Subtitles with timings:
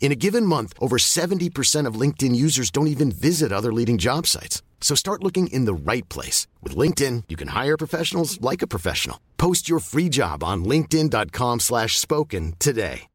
[0.00, 4.26] In a given month, over 70% of LinkedIn users don't even visit other leading job
[4.26, 4.62] sites.
[4.80, 6.48] So start looking in the right place.
[6.62, 9.20] With LinkedIn, you can hire professionals like a professional.
[9.36, 13.06] Post your free job on linkedin.com slash spoken today.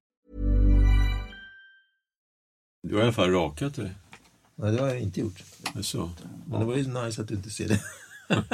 [2.87, 3.91] Du har i alla fall rakat dig.
[4.55, 5.43] Nej, det har jag inte gjort.
[5.81, 6.09] Så.
[6.45, 7.81] Men det var ju nice att du inte ser det.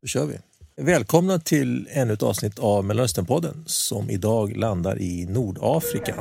[0.00, 0.38] Då kör vi.
[0.76, 6.14] Välkomna till ännu ett avsnitt av Mellanösternpodden som idag landar i Nordafrika.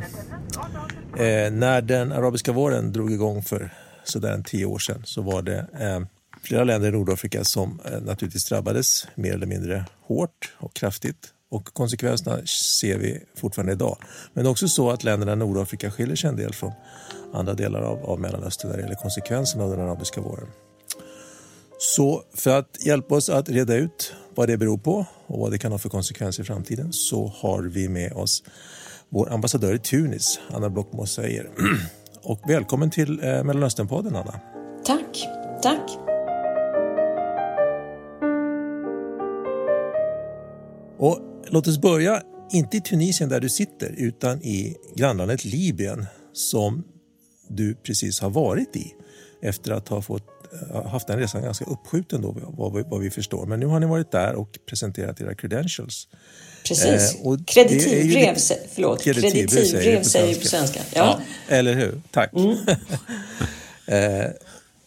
[1.18, 5.42] Eh, när den arabiska våren drog igång för sådär en tio år sedan så var
[5.42, 6.00] det eh,
[6.44, 11.28] flera länder i Nordafrika som eh, naturligtvis drabbades mer eller mindre hårt och kraftigt.
[11.52, 12.46] Och konsekvenserna
[12.82, 13.98] ser vi fortfarande idag.
[14.34, 16.72] Men det är också så att länderna i Nordafrika skiljer sig en del från
[17.34, 20.48] andra delar av, av Mellanöstern när det gäller konsekvenserna av den arabiska våren.
[21.80, 25.58] Så för att hjälpa oss att reda ut vad det beror på och vad det
[25.58, 28.44] kan ha för konsekvenser i framtiden så har vi med oss
[29.10, 31.50] vår ambassadör i Tunis, Anna Blockmo säger.
[32.24, 34.40] Och välkommen till eh, Mellanösternpodden, Anna.
[34.86, 35.28] Tack,
[35.62, 35.98] tack.
[40.98, 42.22] Och låt oss börja,
[42.52, 46.84] inte i Tunisien där du sitter, utan i grannlandet Libyen som
[47.48, 48.94] du precis har varit i
[49.42, 50.24] efter att ha fått,
[50.74, 53.46] eh, haft den resan ganska uppskjuten då, vad, vi- vad vi förstår.
[53.46, 56.08] Men nu har ni varit där och presenterat era credentials.
[56.68, 57.16] Precis.
[57.26, 59.02] Eh, kreditivbrev, ju förlåt.
[59.04, 60.80] Kreditivbrev Kreditivbrev, säger vi på svenska.
[60.94, 61.14] Ja.
[61.14, 61.26] Mm.
[61.48, 62.02] Ja, eller hur?
[62.12, 62.32] Tack.
[63.86, 64.32] eh,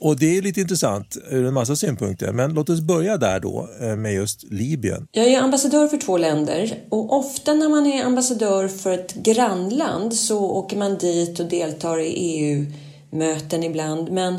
[0.00, 2.32] och det är lite intressant ur en massa synpunkter.
[2.32, 5.06] Men låt oss börja där då eh, med just Libyen.
[5.12, 10.14] Jag är ambassadör för två länder och ofta när man är ambassadör för ett grannland
[10.14, 12.66] så åker man dit och deltar i
[13.14, 14.10] möten ibland.
[14.10, 14.38] Men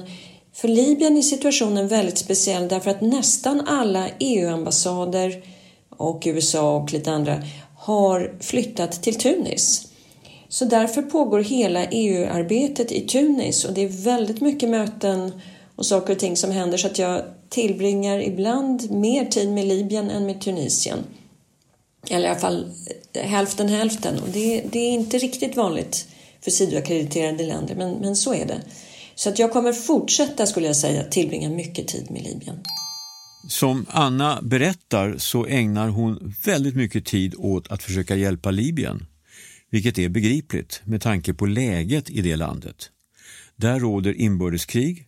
[0.54, 5.44] för Libyen är situationen väldigt speciell därför att nästan alla EU-ambassader
[5.90, 7.44] och USA och lite andra
[7.78, 9.88] har flyttat till Tunis.
[10.50, 15.42] Så därför pågår hela EU-arbetet i Tunis och det är väldigt mycket möten
[15.76, 20.10] och saker och ting som händer så att jag tillbringar ibland mer tid med Libyen
[20.10, 21.00] än med Tunisien.
[22.10, 22.72] Eller i alla fall
[23.14, 26.08] hälften hälften och det, det är inte riktigt vanligt
[26.46, 28.62] för sidoackrediterade länder men, men så är det.
[29.16, 32.60] Så att jag kommer fortsätta skulle jag säga tillbringa mycket tid med Libyen.
[33.50, 39.06] Som Anna berättar så ägnar hon väldigt mycket tid åt att försöka hjälpa Libyen.
[39.70, 42.90] Vilket är begripligt med tanke på läget i det landet.
[43.56, 45.08] Där råder inbördeskrig,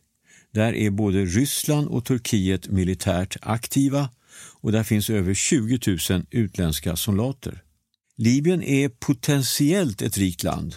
[0.54, 4.10] där är både Ryssland och Turkiet militärt aktiva
[4.62, 7.64] och där finns över 20 000 utländska soldater.
[8.18, 10.76] Libyen är potentiellt ett rikt land,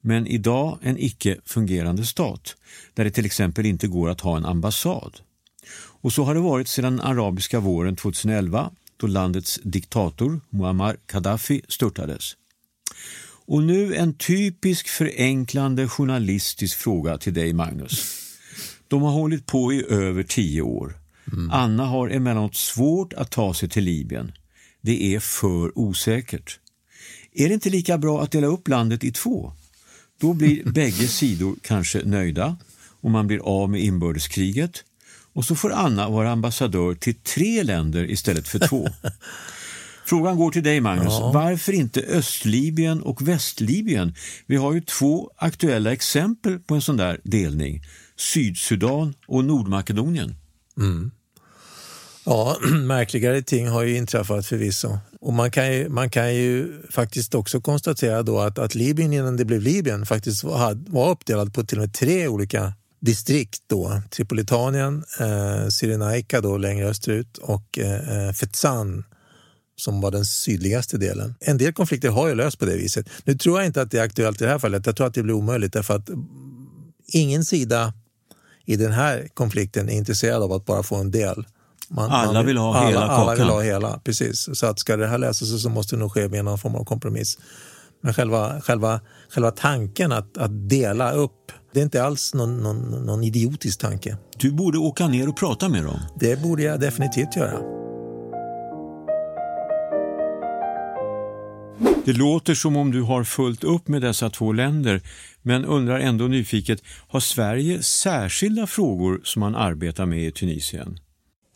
[0.00, 2.56] men idag en icke fungerande stat
[2.94, 5.20] där det till exempel inte går att ha en ambassad.
[6.02, 12.36] Och så har det varit sedan arabiska våren 2011 då landets diktator Muammar Gaddafi störtades.
[13.46, 18.16] Och nu en typisk förenklande journalistisk fråga till dig Magnus.
[18.88, 20.94] De har hållit på i över tio år.
[21.50, 24.32] Anna har emellanåt svårt att ta sig till Libyen.
[24.80, 26.58] Det är för osäkert.
[27.32, 29.52] Är det inte lika bra att dela upp landet i två?
[30.20, 32.56] Då blir bägge sidor kanske nöjda
[33.00, 34.84] och man blir av med inbördeskriget
[35.32, 38.88] och så får Anna vara ambassadör till tre länder istället för två.
[40.04, 41.18] Frågan går till dig Magnus.
[41.20, 44.14] Varför inte Östlibyen och Västlibyen?
[44.46, 47.82] Vi har ju två aktuella exempel på en sån där delning.
[48.16, 50.34] Sydsudan och Nordmakedonien.
[52.24, 54.98] Ja, märkligare ting har ju inträffat förvisso.
[55.20, 59.36] Och man kan ju, man kan ju faktiskt också konstatera då att, att Libyen innan
[59.36, 64.02] det blev Libyen faktiskt var, var uppdelad på till och med tre olika distrikt då.
[64.10, 69.04] Tripolitanien, eh, Cyrenaica då längre österut och eh, eh Fezzan
[69.76, 71.34] som var den sydligaste delen.
[71.40, 73.08] En del konflikter har ju löst på det viset.
[73.24, 74.86] Nu tror jag inte att det är aktuellt i det här fallet.
[74.86, 76.10] Jag tror att det blir omöjligt därför att
[77.06, 77.92] ingen sida
[78.64, 81.44] i den här konflikten är intresserad av att bara få en del.
[81.90, 83.20] Man, alla man vill, ha alla, hela kakan.
[83.20, 84.48] Alla vill ha hela, precis.
[84.52, 86.84] Så att ska det här lösas så måste det nog ske med någon form av
[86.84, 87.38] kompromiss.
[88.02, 89.00] Men själva, själva,
[89.34, 94.16] själva tanken att, att dela upp, det är inte alls någon, någon, någon idiotisk tanke.
[94.36, 96.00] Du borde åka ner och prata med dem.
[96.20, 97.58] Det borde jag definitivt göra.
[102.04, 105.02] Det låter som om du har fullt upp med dessa två länder,
[105.42, 110.98] men undrar ändå nyfiket, har Sverige särskilda frågor som man arbetar med i Tunisien?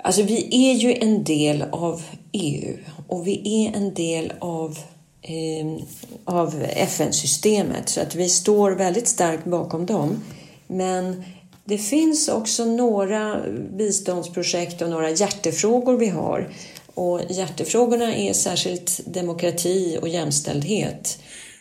[0.05, 2.03] Alltså vi är ju en del av
[2.33, 2.77] EU
[3.09, 4.79] och vi är en del av,
[5.23, 5.85] eh,
[6.25, 10.23] av FN-systemet så att vi står väldigt starkt bakom dem.
[10.67, 11.25] Men
[11.65, 13.41] det finns också några
[13.77, 16.49] biståndsprojekt och några hjärtefrågor vi har
[16.95, 21.19] och hjärtefrågorna är särskilt demokrati och jämställdhet.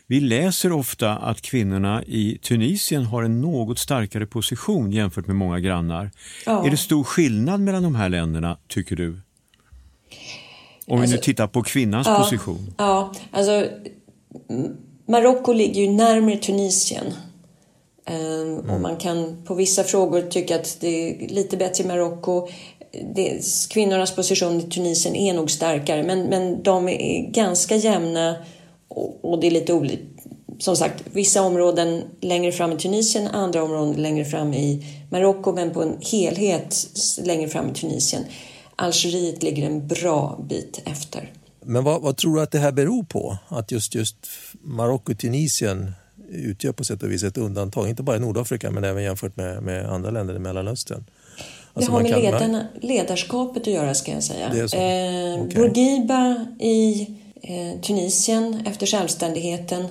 [0.08, 5.60] Vi läser ofta att kvinnorna i Tunisien har en något starkare position jämfört med många
[5.60, 6.12] grannar.
[6.46, 6.66] Ja.
[6.66, 9.10] Är det stor skillnad mellan de här länderna, tycker du?
[9.10, 9.24] Om alltså,
[10.88, 12.74] vi nu alltså, tittar på kvinnans ja, position.
[12.78, 13.68] Ja, alltså
[15.06, 17.06] Marocko ligger ju närmare Tunisien.
[18.10, 18.70] Um, mm.
[18.70, 22.48] Och man kan på vissa frågor tycka att det är lite bättre i Marocko
[23.16, 28.36] det, kvinnornas position i Tunisien är nog starkare men, men de är ganska jämna
[29.22, 30.04] och, det är lite olika.
[30.60, 35.72] Som sagt, vissa områden längre fram i Tunisien, andra områden längre fram i Marocko men
[35.72, 36.76] på en helhet
[37.24, 38.24] längre fram i Tunisien.
[38.76, 41.32] Algeriet ligger en bra bit efter.
[41.66, 43.38] Men vad, vad tror du att det här beror på?
[43.48, 44.16] Att just, just
[44.62, 45.92] Marocko och Tunisien
[46.30, 49.64] utgör på sätt och vis ett undantag, inte bara i Nordafrika men även jämfört med,
[49.64, 51.04] med andra länder i Mellanöstern.
[51.74, 54.48] Alltså det har med ledarna, ledarskapet att göra ska jag säga.
[54.48, 55.62] Eh, okay.
[55.62, 57.08] Bourguiba i
[57.82, 59.86] Tunisien efter självständigheten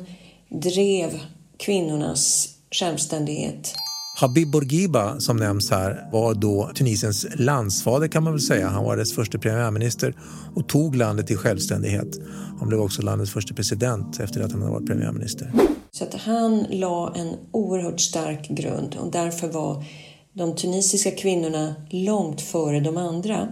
[0.49, 1.21] drev
[1.59, 3.75] kvinnornas självständighet.
[4.21, 8.69] Habib Bourguiba som nämns här var då Tunisiens landsfader kan man väl säga.
[8.69, 10.17] Han var dess första premiärminister
[10.55, 12.19] och tog landet till självständighet.
[12.59, 15.53] Han blev också landets första president efter att han hade varit premiärminister.
[15.91, 19.85] Så att han la en oerhört stark grund och därför var
[20.33, 23.49] de tunisiska kvinnorna långt före de andra.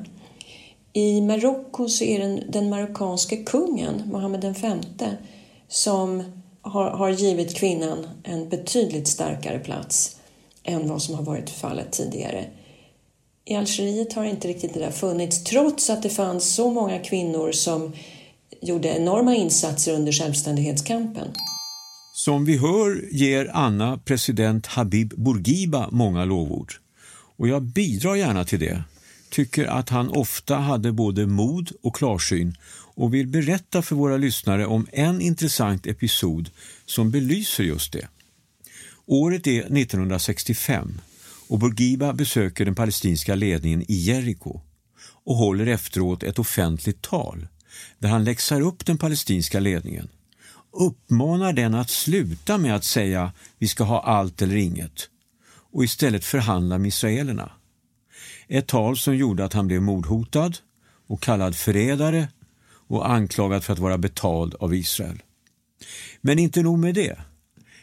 [0.93, 5.07] I Marocko så är det den marockanske kungen, Mohammed V,
[5.69, 6.23] som
[6.63, 10.17] har, har givit kvinnan en betydligt starkare plats
[10.65, 12.45] än vad som har varit fallet tidigare.
[13.45, 17.53] I Algeriet har inte riktigt det där funnits, trots att det fanns så många kvinnor
[17.53, 17.93] som
[18.63, 21.29] gjorde enorma insatser under självständighetskampen.
[22.15, 26.73] Som vi hör ger Anna president Habib Bourguiba många lovord.
[27.37, 28.85] Och jag bidrar gärna till det.
[29.31, 32.57] Tycker att han ofta hade både mod och klarsyn
[32.95, 36.51] och vill berätta för våra lyssnare om en intressant episod
[36.87, 38.09] som belyser just det.
[39.07, 41.01] Året är 1965
[41.49, 44.61] och Bourguiba besöker den palestinska ledningen i Jeriko
[45.25, 47.49] och håller efteråt ett offentligt tal
[47.99, 50.09] där han läxar upp den palestinska ledningen
[50.73, 55.09] uppmanar den att sluta med att säga vi ska ha allt eller inget
[55.73, 57.53] och istället förhandla med israelerna.
[58.53, 60.53] Ett tal som gjorde att han blev mordhotad
[61.07, 62.29] och kallad förrädare
[62.89, 65.23] och anklagad för att vara betald av Israel.
[66.21, 67.19] Men inte nog med det.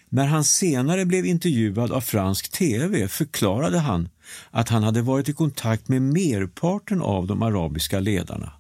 [0.10, 4.10] När han senare blev intervjuad av fransk TV förklarade han
[4.52, 8.54] att han hade varit i kontakt med merparten av de arabiska ledarna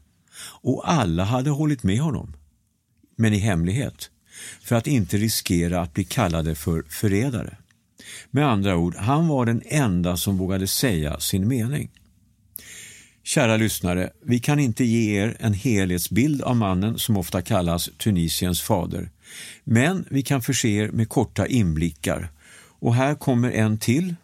[0.61, 2.33] och alla hade hållit med honom,
[3.15, 4.09] men i hemlighet
[4.61, 7.57] för att inte riskera att bli kallade för förrädare.
[8.31, 11.89] Med andra ord, han var den enda som vågade säga sin mening.
[13.23, 18.61] Kära lyssnare, vi kan inte ge er en helhetsbild av mannen som ofta kallas Tunisiens
[18.61, 19.09] fader.
[19.63, 22.31] Men vi kan förse er med korta inblickar.
[22.79, 24.15] Och här kommer en till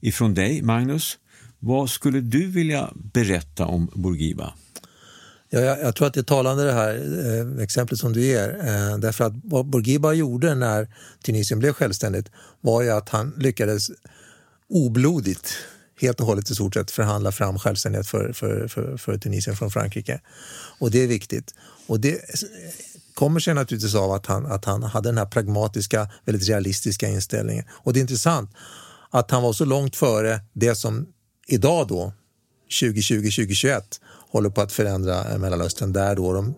[0.00, 1.18] ifrån dig, Magnus.
[1.58, 4.54] Vad skulle du vilja berätta om Bourguiba?
[5.52, 6.94] Ja, jag, jag, tror att det är talande det här
[7.56, 8.48] eh, exemplet som du ger.
[8.48, 12.26] Eh, därför att vad Bourguiba gjorde när Tunisien blev självständigt
[12.60, 13.90] var ju att han lyckades
[14.68, 15.52] oblodigt,
[16.00, 19.70] helt och hållet i stort sett, förhandla fram självständighet för, för, för, för Tunisien från
[19.70, 20.20] Frankrike.
[20.78, 21.54] Och det är viktigt.
[21.86, 22.20] Och det
[23.14, 27.64] kommer sig naturligtvis av att han, att han hade den här pragmatiska, väldigt realistiska inställningen.
[27.70, 28.50] Och det är intressant
[29.10, 31.06] att han var så långt före det som
[31.46, 32.12] idag då
[32.82, 33.82] 2020-2021
[34.30, 36.54] håller på att förändra eh, Mellanöstern där då de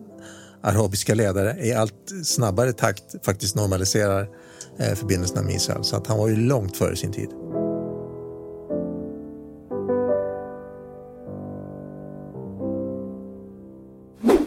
[0.61, 4.29] arabiska ledare i allt snabbare takt faktiskt normaliserar
[4.79, 5.83] eh, förbindelserna med Israel.
[5.83, 7.29] Så att han var ju långt före sin tid.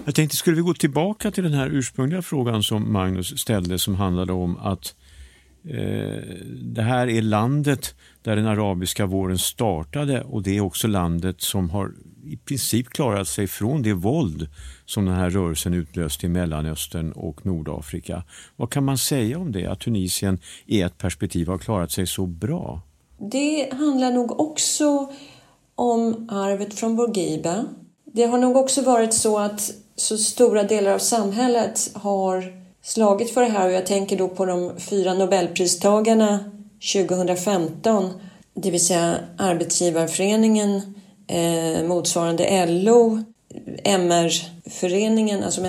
[0.05, 3.95] Jag tänkte, skulle vi gå tillbaka till den här ursprungliga frågan som Magnus ställde som
[3.95, 4.95] handlade om att
[5.71, 6.23] Eh,
[6.63, 11.71] det här är landet där den arabiska våren startade och det är också landet som
[11.71, 11.93] har
[12.25, 14.49] i princip klarat sig från det våld
[14.85, 18.23] som den här rörelsen utlöste i Mellanöstern och Nordafrika.
[18.57, 22.27] Vad kan man säga om det, att Tunisien i ett perspektiv har klarat sig så
[22.27, 22.81] bra?
[23.19, 25.13] Det handlar nog också
[25.75, 27.65] om arvet från Bourguiba.
[28.05, 33.41] Det har nog också varit så att så stora delar av samhället har slagit för
[33.41, 36.51] det här och jag tänker då på de fyra nobelpristagarna
[36.93, 38.13] 2015,
[38.55, 40.95] det vill säga Arbetsgivarföreningen,
[41.27, 43.23] eh, motsvarande LO,
[43.85, 45.61] MR-föreningen, alltså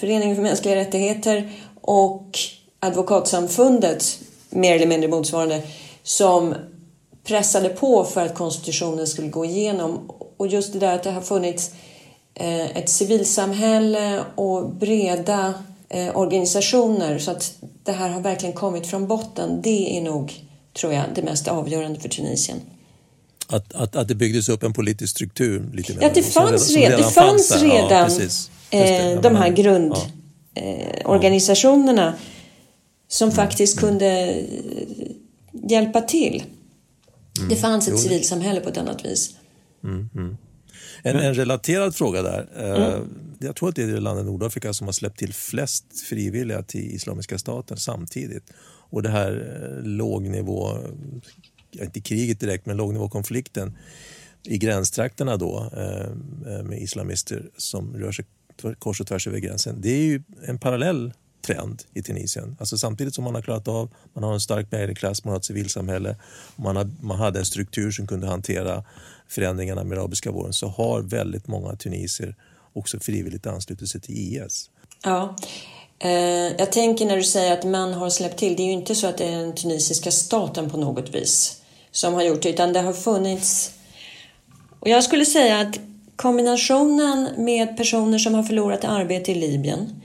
[0.00, 1.50] Föreningen för mänskliga rättigheter
[1.80, 2.38] och
[2.80, 5.62] Advokatsamfundet, mer eller mindre motsvarande,
[6.02, 6.54] som
[7.24, 10.10] pressade på för att konstitutionen skulle gå igenom.
[10.36, 11.70] Och just det där att det har funnits
[12.34, 15.54] eh, ett civilsamhälle och breda
[15.88, 17.54] eh, organisationer så att
[17.84, 19.62] det här har verkligen kommit från botten.
[19.62, 20.46] Det är nog,
[20.80, 22.60] tror jag, det mest avgörande för Tunisien.
[23.46, 25.70] Att, att, att det byggdes upp en politisk struktur?
[25.72, 28.10] Lite ja, det fanns, redan, redan, det fanns redan
[28.70, 32.08] ja, eh, de här grundorganisationerna ja.
[32.08, 32.14] eh,
[33.08, 33.36] som mm.
[33.36, 34.42] faktiskt kunde
[35.52, 36.44] hjälpa till.
[37.38, 37.48] Mm.
[37.48, 39.30] Det fanns ett jo, civilsamhälle på ett annat vis.
[39.84, 40.36] Mm, mm.
[41.02, 42.48] En, en, relaterad fråga där.
[42.56, 43.08] Eh, mm.
[43.38, 46.94] Jag tror att det är det landet Nordafrika som har släppt till flest frivilliga till
[46.94, 48.52] Islamiska staten samtidigt.
[48.90, 50.78] Och det här eh, lågnivå,
[51.72, 53.76] inte kriget direkt, men lågnivåkonflikten
[54.44, 58.24] i gränstrakterna då eh, med islamister som rör sig
[58.78, 59.80] kors och tvärs över gränsen.
[59.80, 61.12] Det är ju en parallell
[61.46, 62.56] trend i Tunisien.
[62.60, 65.44] Alltså samtidigt som man har klarat av, man har en stark medelklass, man har ett
[65.44, 66.16] civilsamhälle,
[66.56, 68.84] man, har, man hade en struktur som kunde hantera
[69.28, 72.34] förändringarna med arabiska våren så har väldigt många tunisier
[72.72, 74.70] också frivilligt anslutit sig till IS.
[75.04, 75.36] Ja,
[75.98, 76.10] eh,
[76.58, 79.06] jag tänker när du säger att man har släppt till, det är ju inte så
[79.06, 82.80] att det är den tunisiska staten på något vis som har gjort det, utan det
[82.80, 83.72] har funnits...
[84.80, 85.80] Och jag skulle säga att
[86.16, 90.02] kombinationen med personer som har förlorat arbete i Libyen,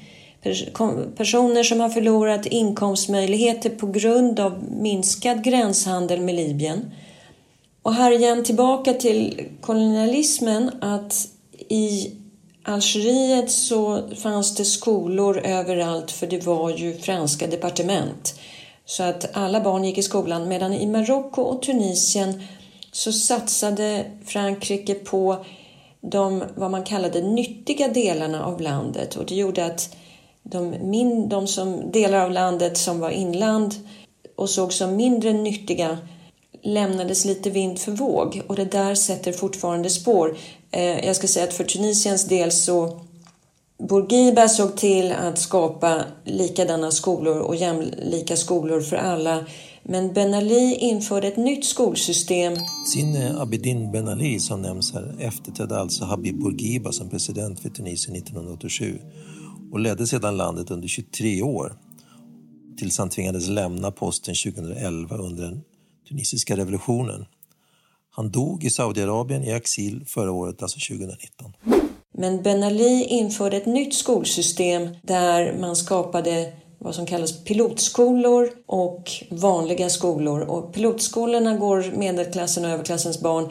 [1.17, 6.91] personer som har förlorat inkomstmöjligheter på grund av minskad gränshandel med Libyen,
[7.83, 11.27] och här igen tillbaka till kolonialismen att
[11.69, 12.11] i
[12.63, 18.39] Algeriet så fanns det skolor överallt för det var ju franska departement.
[18.85, 22.43] Så att alla barn gick i skolan medan i Marocko och Tunisien
[22.91, 25.45] så satsade Frankrike på
[26.01, 29.95] de vad man kallade nyttiga delarna av landet och det gjorde att
[30.43, 33.75] de, min, de som, delar av landet som var inland
[34.35, 35.97] och såg som mindre nyttiga
[36.63, 40.37] lämnades lite vind för våg och det där sätter fortfarande spår.
[40.71, 43.01] Eh, jag ska säga att för Tunisiens del så
[43.89, 49.45] Bourguiba såg till att skapa likadana skolor och jämlika skolor för alla.
[49.83, 52.53] Men Ben Ali införde ett nytt skolsystem.
[52.93, 57.69] Sin eh, Abedin Ben Ali som nämns här efterträdde alltså Habib Bourguiba som president för
[57.69, 58.99] Tunisien 1987
[59.71, 61.73] och ledde sedan landet under 23 år
[62.77, 65.61] tills han tvingades lämna posten 2011 under en
[66.07, 67.25] tunisiska revolutionen.
[68.09, 71.53] Han dog i Saudiarabien i exil förra året, alltså 2019.
[72.17, 79.11] Men Ben Ali införde ett nytt skolsystem där man skapade vad som kallas pilotskolor och
[79.29, 80.41] vanliga skolor.
[80.41, 83.49] Och pilotskolorna går medelklassen och överklassens barn.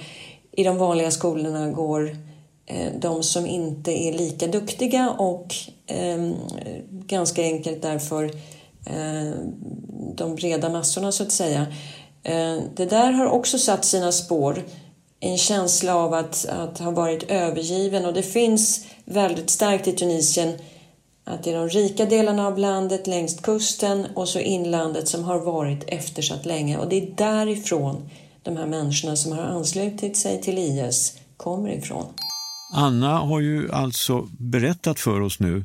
[0.53, 2.17] I de vanliga skolorna går
[2.67, 5.55] eh, de som inte är lika duktiga och
[5.87, 6.33] eh,
[6.91, 8.25] ganska enkelt därför
[8.87, 9.33] eh,
[10.15, 11.67] de breda massorna så att säga.
[12.23, 14.63] Eh, det där har också satt sina spår.
[15.21, 20.59] En känsla av att, att ha varit övergiven och det finns väldigt starkt i Tunisien
[21.25, 25.39] att det är de rika delarna av landet längs kusten och så inlandet som har
[25.39, 28.09] varit eftersatt länge och det är därifrån
[28.43, 32.07] de här människorna som har anslutit sig till IS kommer ifrån.
[32.75, 35.65] Anna har ju alltså berättat för oss nu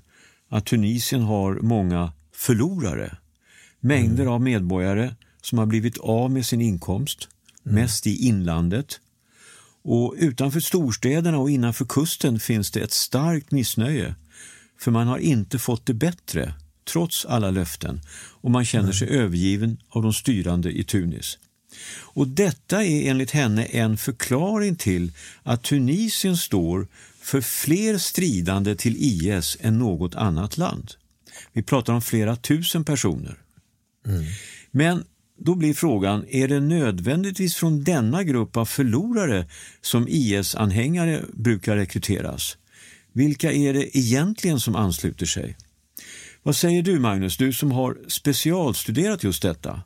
[0.49, 3.17] att Tunisien har många förlorare.
[3.79, 4.33] Mängder mm.
[4.33, 5.11] av medborgare
[5.47, 7.27] som har blivit av med sin inkomst,
[7.65, 7.75] mm.
[7.75, 8.99] mest i inlandet.
[9.83, 14.15] Och utanför storstäderna och innanför kusten finns det ett starkt missnöje.
[14.79, 16.53] För man har inte fått det bättre,
[16.87, 18.01] trots alla löften.
[18.41, 21.37] Och man känner sig övergiven av de styrande i Tunis.
[21.99, 25.11] Och detta är enligt henne en förklaring till
[25.43, 26.87] att Tunisien står
[27.21, 30.93] för fler stridande till IS än något annat land.
[31.53, 33.37] Vi pratar om flera tusen personer.
[34.05, 34.25] Mm.
[34.71, 35.03] Men
[35.37, 39.47] då blir frågan, är det nödvändigtvis från denna grupp av förlorare
[39.81, 42.57] som IS-anhängare brukar rekryteras?
[43.13, 45.57] Vilka är det egentligen som ansluter sig?
[46.43, 49.81] Vad säger du Magnus, du som har specialstuderat just detta?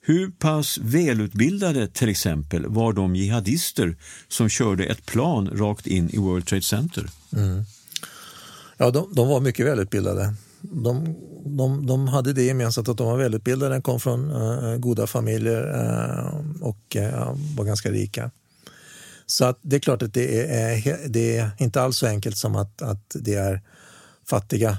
[0.00, 3.96] Hur pass välutbildade till exempel var de jihadister
[4.28, 7.10] som körde ett plan rakt in i World Trade Center?
[7.36, 7.64] Mm.
[8.76, 10.34] Ja, de, de, var mycket välutbildade.
[10.60, 15.62] De, de, de hade det gemensamt att de var välutbildade, kom från uh, goda familjer
[15.62, 18.30] uh, och uh, var ganska rika.
[19.26, 22.56] Så att det är klart att det är, det är inte alls så enkelt som
[22.56, 23.62] att, att det är
[24.26, 24.78] fattiga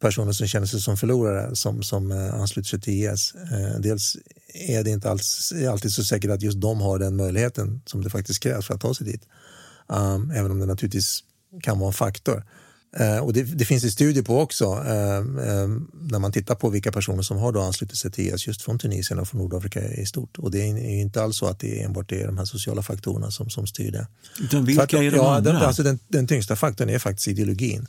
[0.00, 3.34] personer som känner sig som förlorare som, som ansluter sig till IS.
[3.78, 4.16] Dels
[4.54, 8.10] är det inte alls, alltid så säkert att just de har den möjligheten som det
[8.10, 9.22] faktiskt krävs för att ta sig dit.
[9.86, 11.24] Um, även om det naturligtvis
[11.62, 12.44] kan vara en faktor.
[13.00, 16.68] Uh, och det, det, finns det studier på också uh, uh, när man tittar på
[16.68, 19.92] vilka personer som har då anslutit sig till IS just från Tunisien och från Nordafrika
[19.92, 20.38] i stort.
[20.38, 23.30] Och det är, inte alls så att det är enbart är de här sociala faktorerna
[23.30, 24.06] som, som styr det.
[24.40, 25.52] Utan vilka att, är de ja, andra?
[25.52, 27.86] Den, alltså den, den tyngsta faktorn är faktiskt ideologin.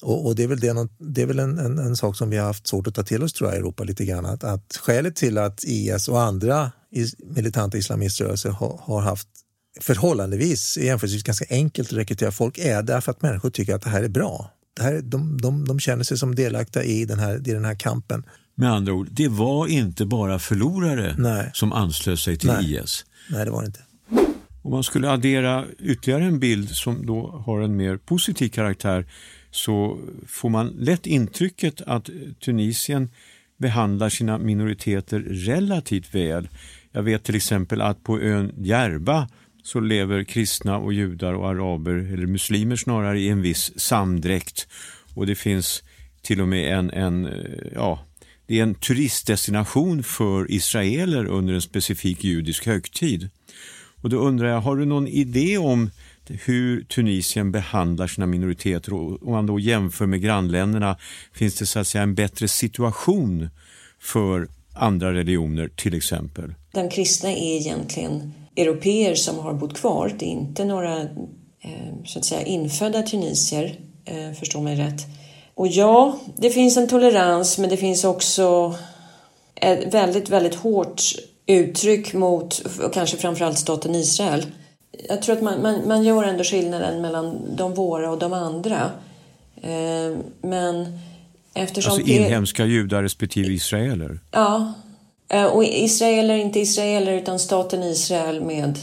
[0.00, 2.36] Och, och, det är väl, det, det är väl en, en, en, sak som vi
[2.36, 4.26] har haft svårt att ta till oss tror jag, i Europa lite grann.
[4.26, 9.28] Att, att skälet till att IS och andra is, militanta islamiströrelser har, har haft
[9.80, 14.02] förhållandevis jämförelsevis ganska enkelt att rekrytera folk är därför att människor tycker att det här
[14.02, 14.50] är bra.
[14.76, 17.74] Det här, de, de, de känner sig som delaktiga i den här, i den här
[17.74, 18.24] kampen.
[18.54, 21.50] Med andra ord, det var inte bara förlorare Nej.
[21.54, 22.76] som anslöt sig till Nej.
[22.76, 23.04] IS.
[23.30, 23.80] Nej, det var det inte.
[24.62, 29.06] Om man skulle addera ytterligare en bild som då har en mer positiv karaktär
[29.50, 32.10] så får man lätt intrycket att
[32.44, 33.10] Tunisien
[33.58, 36.48] behandlar sina minoriteter relativt väl.
[36.92, 39.28] Jag vet till exempel att på ön Djerba
[39.68, 44.66] så lever kristna och judar och araber, eller muslimer snarare, i en viss samdräkt.
[45.14, 45.82] Och det finns
[46.22, 47.32] till och med en, en eh,
[47.74, 48.04] ja,
[48.46, 53.30] det är en turistdestination för israeler under en specifik judisk högtid.
[54.02, 55.90] Och då undrar jag, har du någon idé om
[56.44, 60.96] hur Tunisien behandlar sina minoriteter och om man då jämför med grannländerna
[61.32, 63.48] finns det så att säga en bättre situation
[64.00, 66.54] för andra religioner till exempel?
[66.72, 70.14] Den kristna är egentligen europeer som har bott kvar.
[70.18, 71.00] Det är inte några
[71.60, 75.06] eh, så att säga infödda tunisier, eh, förstå mig rätt.
[75.54, 78.74] Och ja, det finns en tolerans men det finns också
[79.54, 81.02] ett väldigt, väldigt hårt
[81.46, 84.46] uttryck mot, och kanske framförallt staten Israel
[85.08, 88.90] jag tror att man, man, man gör ändå skillnaden mellan de våra och de andra.
[89.62, 90.98] Eh, men
[91.54, 91.92] eftersom...
[91.92, 94.20] Alltså inhemska judar respektive israeler?
[94.30, 94.72] Ja.
[95.28, 98.78] Eh, och israeler, inte israeler, utan staten Israel med,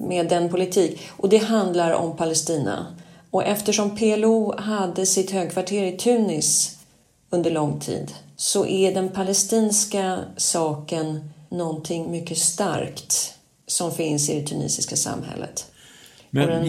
[0.00, 1.00] med den politik.
[1.10, 2.86] Och det handlar om Palestina.
[3.30, 6.78] Och eftersom PLO hade sitt högkvarter i Tunis
[7.30, 13.34] under lång tid så är den palestinska saken någonting mycket starkt
[13.66, 15.66] som finns i det tunisiska samhället.
[16.30, 16.66] Men, den...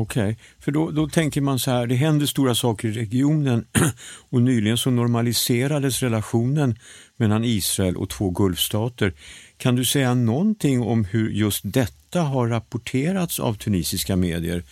[0.00, 0.36] Okej, okay.
[0.60, 3.66] för då, då tänker man så här, det händer stora saker i regionen
[4.30, 6.78] och nyligen så normaliserades relationen
[7.16, 9.14] mellan Israel och två Gulfstater.
[9.56, 14.64] Kan du säga någonting om hur just detta har rapporterats av tunisiska medier?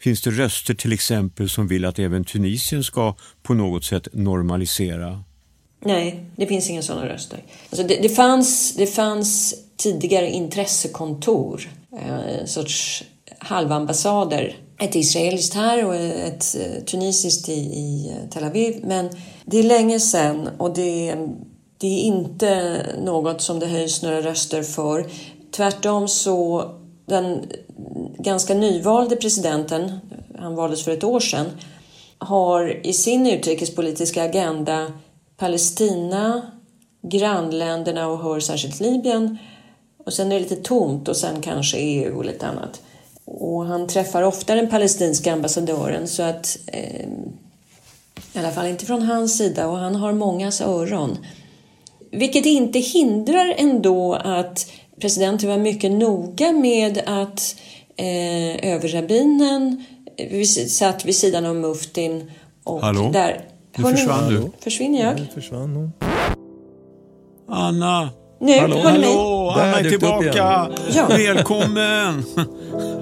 [0.00, 5.24] Finns det röster till exempel som vill att även Tunisien ska på något sätt normalisera?
[5.84, 7.42] Nej, det finns inga sådana röster.
[7.70, 11.68] Alltså det, det, fanns, det fanns tidigare intressekontor,
[12.00, 13.04] en sorts
[13.38, 14.56] halvambassader.
[14.82, 18.80] Ett israeliskt här och ett eh, tunisiskt i, i eh, Tel Aviv.
[18.84, 19.08] Men
[19.44, 21.14] det är länge sedan och det,
[21.78, 25.06] det är inte något som det höjs några röster för.
[25.50, 26.70] Tvärtom så
[27.06, 27.46] den
[28.18, 29.98] ganska nyvalde presidenten,
[30.38, 31.46] han valdes för ett år sedan,
[32.18, 34.92] har i sin utrikespolitiska agenda
[35.36, 36.42] Palestina,
[37.02, 39.38] grannländerna och hör särskilt Libyen
[40.04, 42.80] och sen är det lite tomt och sen kanske EU och lite annat.
[43.34, 47.06] Och han träffar ofta den palestinska ambassadören så att eh,
[48.32, 51.18] i alla fall inte från hans sida och han har mångas öron.
[52.10, 54.66] Vilket inte hindrar ändå att
[55.00, 57.56] presidenten var mycket noga med att
[57.96, 59.84] eh, överrabbinen
[60.68, 62.30] satt vid sidan av muftin
[62.64, 63.10] och Hallå?
[63.12, 63.44] där...
[63.76, 64.50] Nu försvann du.
[64.60, 65.20] Försvinner jag?
[65.20, 65.92] Nu försvann hon.
[67.48, 68.10] Anna!
[68.40, 70.68] Nu, hallå, hallå, Anna är tillbaka!
[70.94, 71.06] Ja.
[71.08, 72.24] Välkommen!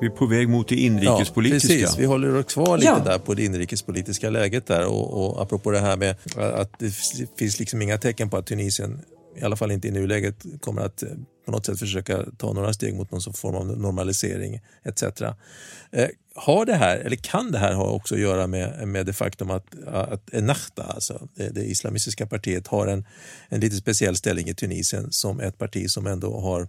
[0.00, 1.72] Vi är på väg mot det inrikespolitiska.
[1.74, 1.98] Ja, precis.
[1.98, 2.98] Vi håller oss kvar lite Ja.
[3.04, 6.94] där på det inrikespolitiska läget där och, och apropå det här med att det
[7.38, 9.00] finns liksom inga tecken på att Tunisien,
[9.36, 11.08] i alla fall inte i nuläget, kommer att eh,
[11.46, 15.02] på något sätt försöka ta några steg mot någon form av normalisering etc.
[15.02, 19.12] Eh, har det här, eller kan det här ha också att göra med, med det
[19.12, 23.06] faktum att, att Ennahda, alltså det, det islamistiska partiet, har en,
[23.48, 26.68] en lite speciell ställning i Tunisien som ett parti som ändå har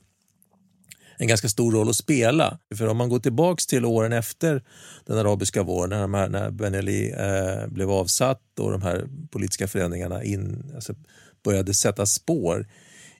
[1.17, 2.59] en ganska stor roll att spela.
[2.75, 4.63] För om man går tillbaks till åren efter
[5.05, 9.07] den arabiska våren, när, de här, när Ben Ali eh, blev avsatt och de här
[9.31, 10.93] politiska förändringarna in, alltså
[11.43, 12.67] började sätta spår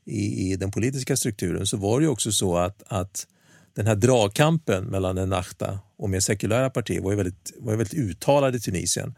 [0.05, 3.27] i, i den politiska strukturen så var det ju också så att, att
[3.75, 7.99] den här dragkampen mellan Ennahda och mer sekulära partier var ju väldigt, var ju väldigt
[7.99, 9.15] uttalad i Tunisien.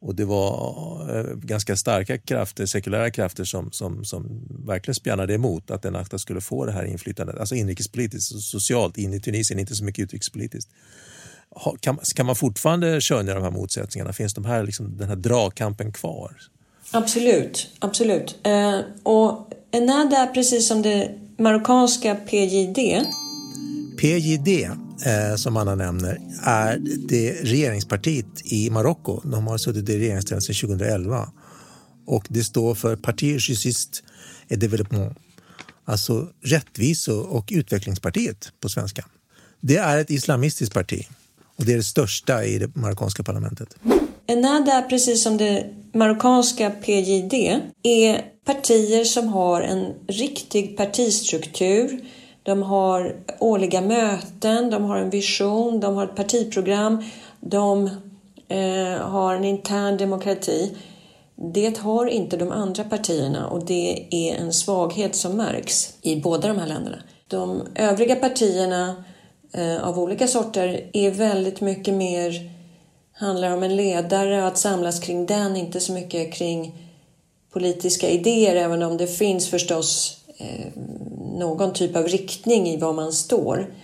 [0.00, 5.70] Och det var eh, ganska starka krafter, sekulära krafter som, som, som verkligen spjärnade emot
[5.70, 9.74] att Ennahda skulle få det här inflytandet, alltså inrikespolitiskt och socialt in i Tunisien, inte
[9.74, 10.70] så mycket utrikespolitiskt.
[11.80, 14.12] Kan, kan man fortfarande skönja de här motsättningarna?
[14.12, 16.36] Finns de här, liksom, den här dragkampen kvar?
[16.90, 17.68] absolut.
[17.78, 18.36] absolut.
[18.42, 23.04] Eh, och Ennahda, precis som det marockanska PJD,
[24.00, 24.70] PJD,
[25.04, 26.78] eh, som Anna nämner, är
[27.08, 29.20] det regeringspartiet i Marocko.
[29.24, 31.28] De har suttit i regeringsställning sedan 2011.
[32.06, 33.88] Och det står för Parti Justice
[34.48, 35.18] et Développement,
[35.84, 39.04] alltså rättvise och utvecklingspartiet på svenska.
[39.60, 41.06] Det är ett islamistiskt parti
[41.56, 43.76] och det är det största i det marockanska parlamentet.
[44.26, 52.00] Ennahda, precis som det marockanska PJD, är partier som har en riktig partistruktur.
[52.46, 57.04] De har årliga möten, de har en vision, de har ett partiprogram,
[57.40, 57.90] de
[58.48, 60.76] eh, har en intern demokrati.
[61.34, 66.48] Det har inte de andra partierna och det är en svaghet som märks i båda
[66.48, 66.96] de här länderna.
[67.28, 69.04] De övriga partierna
[69.52, 72.50] eh, av olika sorter är väldigt mycket mer
[73.12, 76.72] handlar om en ledare och att samlas kring den, inte så mycket kring
[77.52, 80.66] politiska idéer, även om det finns förstås Eh,
[81.38, 83.74] någon typ av riktning i var man står.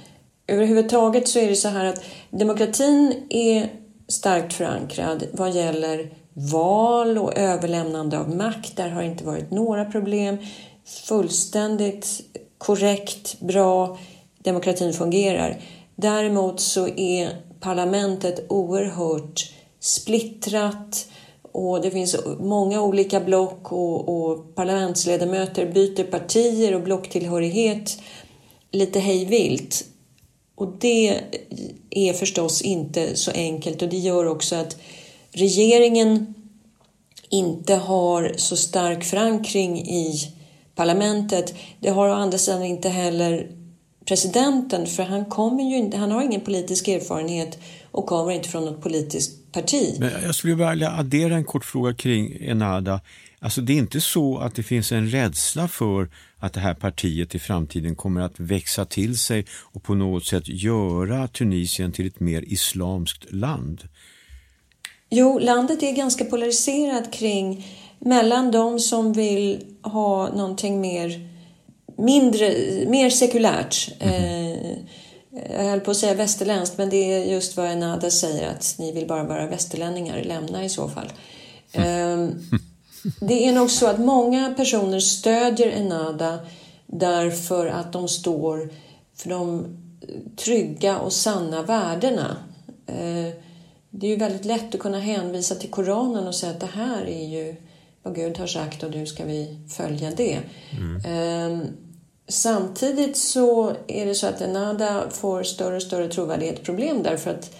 [0.46, 3.68] Överhuvudtaget så är det så här att demokratin är
[4.08, 8.76] starkt förankrad vad gäller val och överlämnande av makt.
[8.76, 10.38] Där har inte varit några problem.
[10.84, 12.20] Fullständigt
[12.58, 13.98] korrekt, bra,
[14.38, 15.60] demokratin fungerar.
[15.96, 21.08] Däremot så är parlamentet oerhört splittrat
[21.52, 27.98] och det finns många olika block och, och parlamentsledamöter byter partier och blocktillhörighet
[28.70, 29.84] lite hejvilt.
[30.54, 31.20] Och det
[31.90, 34.76] är förstås inte så enkelt och det gör också att
[35.30, 36.34] regeringen
[37.28, 40.14] inte har så stark förankring i
[40.74, 41.54] parlamentet.
[41.80, 43.50] Det har å andra sidan inte heller
[44.04, 47.58] presidenten för han, kommer ju han har ingen politisk erfarenhet
[47.92, 49.96] och kommer inte från något politiskt parti.
[49.98, 53.00] Men jag skulle vilja addera en kort fråga kring Enada.
[53.38, 57.34] Alltså det är inte så att det finns en rädsla för att det här partiet
[57.34, 62.20] i framtiden kommer att växa till sig och på något sätt göra Tunisien till ett
[62.20, 63.82] mer islamskt land?
[65.10, 67.66] Jo, landet är ganska polariserat kring
[67.98, 71.28] mellan de som vill ha någonting mer
[71.98, 72.54] mindre,
[72.86, 73.88] mer sekulärt.
[74.00, 74.76] Mm -hmm.
[75.50, 78.92] Jag höll på att säga västerländskt, men det är just vad Enada säger att ni
[78.92, 81.12] vill bara vara västerlänningar, lämna i så fall.
[81.72, 82.38] Mm.
[83.20, 86.38] Det är nog så att många personer stödjer Enada
[86.86, 88.70] därför att de står
[89.16, 89.76] för de
[90.36, 92.36] trygga och sanna värdena.
[92.86, 93.34] Eh,
[93.90, 97.04] det är ju väldigt lätt att kunna hänvisa till Koranen och säga att det här
[97.04, 97.56] är ju
[98.02, 100.38] vad Gud har sagt och nu ska vi följa det.
[100.70, 101.66] Mm.
[102.32, 107.54] Samtidigt så är det så att Enada får större och större trovärdighetsproblem därför att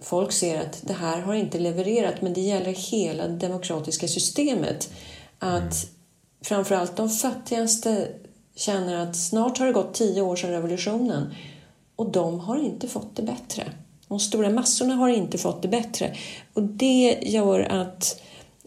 [0.00, 4.90] folk ser att det här har inte levererat men det gäller hela det demokratiska systemet.
[5.38, 5.72] Att mm.
[6.44, 8.08] framförallt de fattigaste
[8.56, 11.34] känner att snart har det gått tio år sedan revolutionen
[11.96, 13.72] och de har inte fått det bättre.
[14.08, 16.16] De stora massorna har inte fått det bättre.
[16.54, 18.22] Och det gör att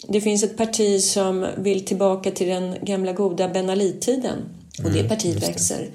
[0.08, 4.38] det finns ett parti som vill tillbaka till den gamla goda Ben Ali-tiden.
[4.84, 5.48] Och det mm, partiet det.
[5.48, 5.90] växer.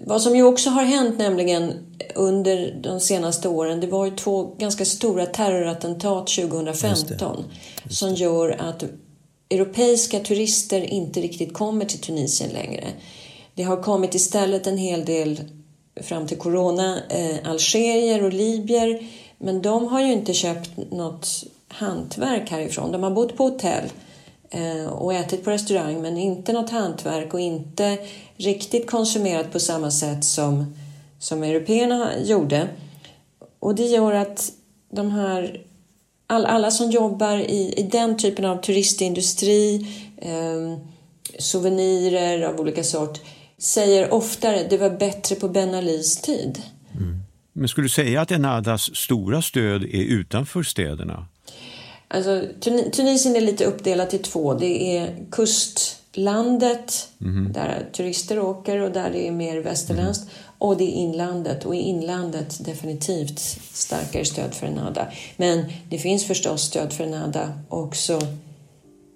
[0.00, 1.72] Vad som ju också har hänt nämligen
[2.14, 7.26] under de senaste åren, det var ju två ganska stora terrorattentat 2015 Just det.
[7.84, 8.84] Just som gör att
[9.50, 12.84] europeiska turister inte riktigt kommer till Tunisien längre.
[13.54, 15.40] Det har kommit istället en hel del,
[16.00, 19.02] fram till corona, eh, algerier och libyer.
[19.38, 22.92] Men de har ju inte köpt något hantverk härifrån.
[22.92, 23.84] De har bott på hotell
[24.52, 27.98] Eh, och ätit på restaurang men inte något hantverk och inte
[28.36, 30.74] riktigt konsumerat på samma sätt som,
[31.18, 32.68] som européerna gjorde.
[33.58, 34.52] Och det gör att
[34.92, 35.62] de här,
[36.26, 39.86] all, alla som jobbar i, i den typen av turistindustri,
[40.16, 40.78] eh,
[41.38, 43.20] souvenirer av olika sort,
[43.58, 46.62] säger oftare det var bättre på Ben Alis tid.
[46.96, 47.20] Mm.
[47.52, 51.26] Men skulle du säga att Enadas stora stöd är utanför städerna?
[52.14, 52.42] Alltså,
[52.92, 54.54] Tunisien är lite uppdelat i två.
[54.54, 57.52] Det är kustlandet mm.
[57.52, 60.22] där turister åker och där det är mer västerländskt.
[60.22, 60.34] Mm.
[60.58, 63.38] Och det är inlandet och i inlandet definitivt
[63.72, 65.06] starkare stöd för Enada.
[65.36, 68.20] Men det finns förstås stöd för Enada också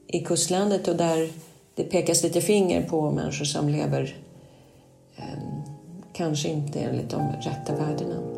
[0.06, 1.30] i kustlandet och där
[1.74, 4.16] det pekas lite finger på människor som lever
[5.16, 5.24] eh,
[6.12, 8.33] kanske inte enligt de rätta värdena.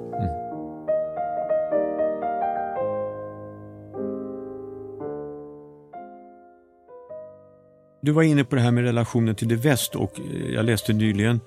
[8.07, 10.93] Du var inne på det här med relationen till det väst och eh, jag läste
[10.93, 11.41] nyligen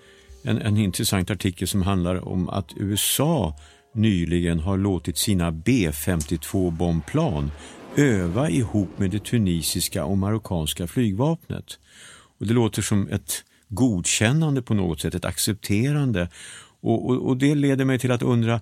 [0.43, 3.55] en, en intressant artikel som handlar om att USA
[3.93, 7.51] nyligen har låtit sina B-52 bombplan
[7.95, 11.79] öva ihop med det tunisiska och marockanska flygvapnet.
[12.39, 16.29] Och Det låter som ett godkännande på något sätt, ett accepterande.
[16.81, 18.61] Och, och, och Det leder mig till att undra,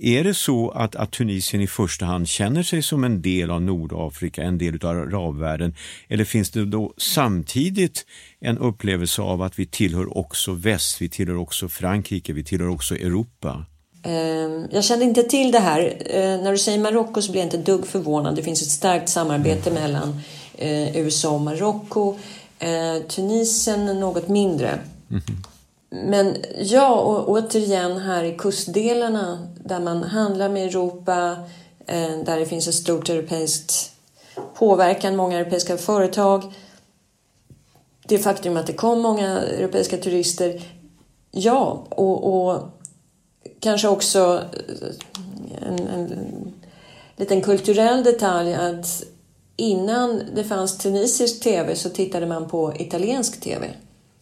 [0.00, 3.62] är det så att, att Tunisien i första hand känner sig som en del av
[3.62, 5.74] Nordafrika, en del av arabvärlden?
[6.08, 8.06] Eller finns det då samtidigt
[8.40, 12.94] en upplevelse av att vi tillhör också väst, vi tillhör också Frankrike, vi tillhör också
[12.94, 13.64] Europa?
[14.02, 16.02] Ehm, jag kände inte till det här.
[16.06, 18.36] Eh, när du säger Marocko så blir jag inte dugg förvånad.
[18.36, 19.82] Det finns ett starkt samarbete mm.
[19.82, 20.20] mellan
[20.58, 22.16] eh, USA och Marocko.
[22.58, 24.78] Eh, Tunisien något mindre.
[25.10, 25.22] Mm.
[26.04, 31.36] Men ja, och återigen här i kustdelarna där man handlar med Europa,
[31.86, 33.92] eh, där det finns ett stort europeiskt
[34.54, 36.52] påverkan, många europeiska företag.
[38.08, 40.62] Det faktum att det kom många europeiska turister,
[41.30, 42.60] ja, och, och
[43.60, 46.52] kanske också eh, en, en
[47.16, 49.04] liten kulturell detalj att
[49.56, 53.70] innan det fanns tunisisk tv så tittade man på italiensk tv.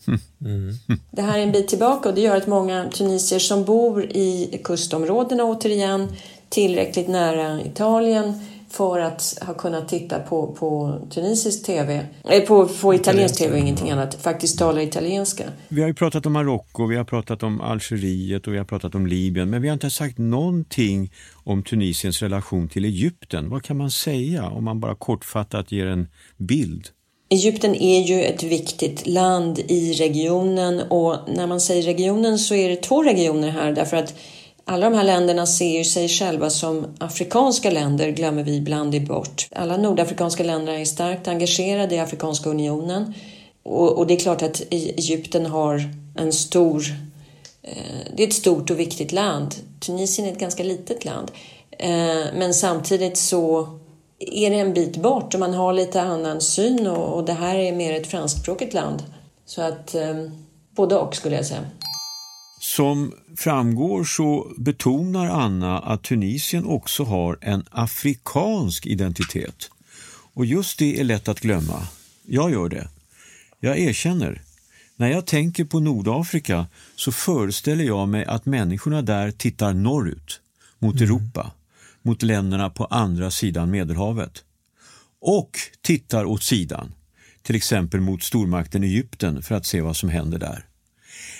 [0.09, 0.75] Mm.
[1.11, 4.61] Det här är en bit tillbaka och det gör att många tunisier som bor i
[4.65, 6.09] kustområdena återigen
[6.49, 8.41] tillräckligt nära Italien
[8.77, 13.53] för att ha kunnat titta på, på tunisisk TV, eller eh, på, på italiensk TV
[13.53, 15.45] och ingenting annat, faktiskt talar italienska.
[15.69, 18.95] Vi har ju pratat om Marocko, vi har pratat om Algeriet och vi har pratat
[18.95, 21.13] om Libyen, men vi har inte sagt någonting
[21.45, 23.51] om Tunisiens relation till Egypten.
[23.51, 26.89] Vad kan man säga om man bara kortfattat ger en bild?
[27.29, 32.69] Egypten är ju ett viktigt land i regionen och när man säger regionen så är
[32.69, 34.15] det två regioner här därför att
[34.65, 39.49] alla de här länderna ser sig själva som afrikanska länder glömmer vi ibland bort.
[39.53, 43.15] Alla nordafrikanska länder är starkt engagerade i Afrikanska unionen
[43.63, 45.83] och, och det är klart att e- Egypten har
[46.17, 46.85] en stor
[47.63, 49.55] eh, det är ett stort och viktigt land.
[49.81, 51.31] Tunisien är ett ganska litet land.
[51.79, 53.69] Eh, men samtidigt så
[54.33, 57.55] är det en bit bort och man har lite annan syn och, och det här
[57.55, 59.03] är mer ett franskspråkigt land.
[59.47, 60.31] Så att eh,
[60.77, 61.65] både och skulle jag säga.
[62.61, 69.71] Som framgår så betonar Anna att Tunisien också har en afrikansk identitet.
[70.35, 71.87] Och just det är lätt att glömma.
[72.27, 72.89] Jag gör det.
[73.61, 74.43] Jag erkänner.
[74.97, 80.41] När jag tänker på Nordafrika så föreställer jag mig att människorna där tittar norrut,
[80.79, 81.05] mot mm.
[81.05, 81.51] Europa,
[82.05, 84.45] mot länderna på andra sidan Medelhavet.
[85.21, 85.51] Och
[85.83, 86.93] tittar åt sidan,
[87.43, 90.67] till exempel mot stormakten Egypten för att se vad som händer där.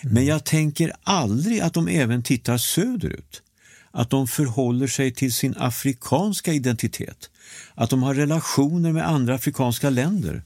[0.03, 3.43] Men jag tänker aldrig att de även tittar söderut.
[3.91, 7.31] Att de förhåller sig till sin afrikanska identitet.
[7.75, 10.43] Att de har relationer med andra afrikanska länder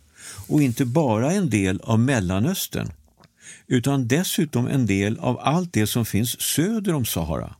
[0.48, 2.92] och inte bara en del av Mellanöstern
[3.66, 7.54] utan dessutom en del av allt det som finns söder om Sahara.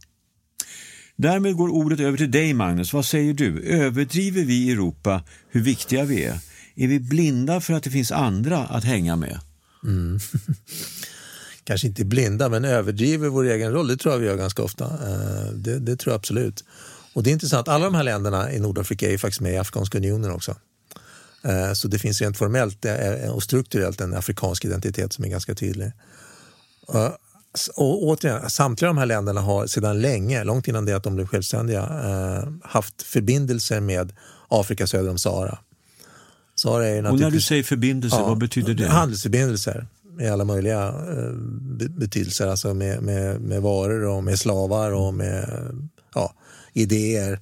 [1.18, 2.92] Därmed går ordet över till dig, Magnus.
[2.92, 3.62] Vad säger du?
[3.62, 6.38] Överdriver vi i Europa hur viktiga vi är?
[6.74, 9.40] Är vi blinda för att det finns andra att hänga med?
[9.84, 10.18] Mm.
[11.64, 13.88] kanske inte blinda, men överdriver vår egen roll.
[13.88, 14.84] Det tror jag vi gör ganska ofta.
[14.84, 16.64] Eh, det, det tror jag absolut.
[17.12, 19.58] Och det är intressant, alla de här länderna i Nordafrika är ju faktiskt med i
[19.58, 20.56] Afrikanska unionen också.
[21.44, 25.54] Eh, så det finns rent formellt eh, och strukturellt en afrikansk identitet som är ganska
[25.54, 25.92] tydlig.
[27.76, 31.26] Och återigen, samtliga de här länderna har sedan länge, långt innan det att de blev
[31.26, 31.82] självständiga,
[32.62, 34.12] haft förbindelser med
[34.48, 35.58] Afrika söder om Sahara.
[36.54, 38.88] Sahara är och när du säger förbindelser, ja, vad betyder det?
[38.88, 39.86] Handelsförbindelser
[40.20, 41.32] i alla möjliga eh,
[41.88, 45.48] betydelser, alltså med, med, med varor och med slavar och med
[46.14, 46.34] ja,
[46.72, 47.40] idéer.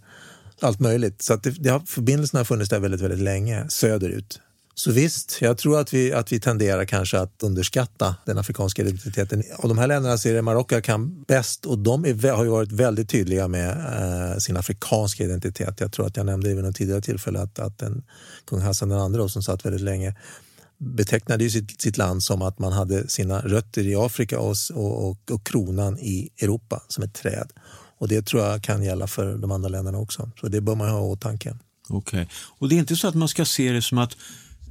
[0.61, 1.23] Allt möjligt.
[1.23, 4.41] Så att det, det har, förbindelserna har funnits där väldigt, väldigt länge, söderut.
[4.79, 9.43] Så visst, jag tror att vi, att vi tenderar kanske att underskatta den afrikanska identiteten.
[9.57, 12.51] Av de här länderna så är det Marocko kan bäst och de är, har ju
[12.51, 15.81] varit väldigt tydliga med eh, sin afrikanska identitet.
[15.81, 18.03] Jag tror att jag nämnde vid något tidigare tillfälle att, att den,
[18.45, 20.15] kung Hassan II som satt väldigt länge
[20.79, 25.31] betecknade ju sitt, sitt, land som att man hade sina rötter i Afrika och, och,
[25.31, 27.53] och, kronan i Europa som ett träd.
[27.99, 30.31] Och det tror jag kan gälla för de andra länderna också.
[30.41, 31.57] Så det bör man ha i åtanke.
[31.89, 32.23] Okej.
[32.23, 32.27] Okay.
[32.59, 34.17] Och det är inte så att man ska se det som att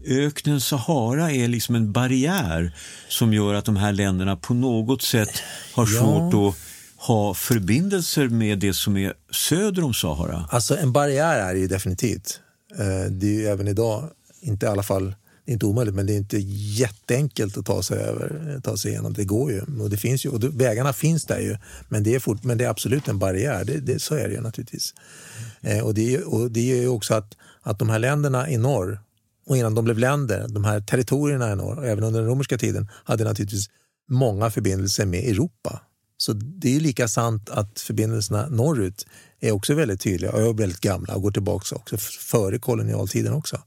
[0.08, 2.76] öknen Sahara är liksom en barriär
[3.08, 5.42] som gör att de här länderna på något sätt
[5.74, 6.50] har svårt ja.
[6.50, 6.56] att
[6.98, 10.50] ha förbindelser med det som är söder om Sahara?
[10.52, 12.40] Alltså en barriär är det ju definitivt.
[12.80, 14.10] Eh, det är ju även idag,
[14.42, 15.16] inte i alla fall
[15.48, 19.14] inte omöjligt, men det är inte jätteenkelt att ta sig över, ta sig igenom.
[19.14, 19.62] Det går ju.
[19.82, 21.58] Och det finns ju och vägarna finns där ju,
[21.90, 23.64] men det är, fort, men det är absolut en barriär.
[23.66, 24.94] Det, det, så är det ju naturligtvis.
[25.62, 29.00] Eh, och det, och det är ju också att, att de här länderna i norr,
[29.46, 32.90] och innan de blev länder, de här territorierna i norr, även under den romerska tiden,
[33.04, 33.70] hade naturligtvis
[34.10, 35.82] många förbindelser med Europa.
[36.18, 39.06] Så det är lika sant att förbindelserna norrut
[39.40, 43.62] är också väldigt tydliga och väldigt gamla och går tillbaka också före kolonialtiden också.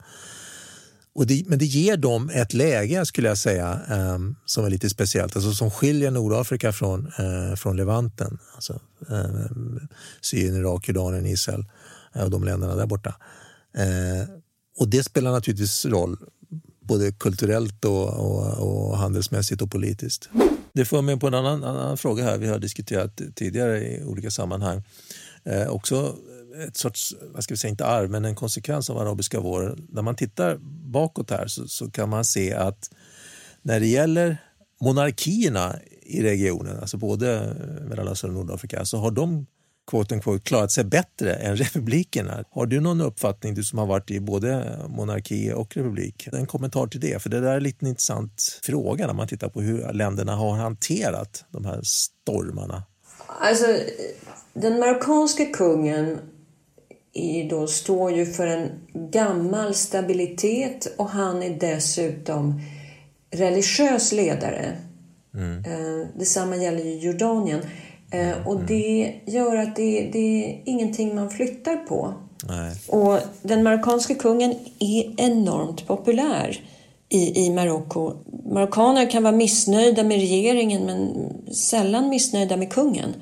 [1.14, 4.90] Och det, men det ger dem ett läge, skulle jag säga, um, som är lite
[4.90, 5.36] speciellt.
[5.36, 8.38] Alltså, som skiljer Nordafrika från, uh, från Levanten.
[8.54, 9.88] Alltså, um,
[10.20, 11.64] Syrien, Irak, Jordanien, Israel
[12.16, 13.14] uh, och de länderna där borta.
[13.78, 14.37] Uh,
[14.78, 16.16] och det spelar naturligtvis roll,
[16.80, 20.28] både kulturellt och, och, och handelsmässigt och politiskt.
[20.72, 24.30] Det för mig på en annan, annan, fråga här vi har diskuterat tidigare i olika
[24.30, 24.82] sammanhang.
[25.44, 26.16] Eh, också
[26.68, 29.86] ett sorts, vad ska vi säga, inte arv, men en konsekvens av arabiska våren.
[29.88, 30.58] När man tittar
[30.90, 32.90] bakåt här så, så kan man se att
[33.62, 34.36] när det gäller
[34.80, 37.54] monarkierna i regionen, alltså både
[37.88, 39.46] Mellanöstern och Nordafrika, så har de
[39.88, 42.44] quote unquote, klarat sig bättre än republikerna.
[42.50, 46.28] Har du någon uppfattning, du som har varit i både monarki och republik?
[46.32, 49.48] En kommentar till det, för det där är lite en intressant fråga när man tittar
[49.48, 52.82] på hur länderna har hanterat de här stormarna.
[53.40, 53.66] Alltså,
[54.54, 56.18] den marockanske kungen
[57.50, 62.60] då står ju för en gammal stabilitet och han är dessutom
[63.30, 64.78] religiös ledare.
[65.34, 65.64] Mm.
[65.64, 67.60] Eh, detsamma gäller ju Jordanien.
[68.10, 68.66] Eh, och mm.
[68.66, 72.14] det gör att det, det är ingenting man flyttar på.
[72.48, 72.74] Nej.
[72.88, 76.60] Och den marockanske kungen är enormt populär
[77.08, 78.12] i, i Marocko.
[78.52, 83.14] Marockaner kan vara missnöjda med regeringen men sällan missnöjda med kungen.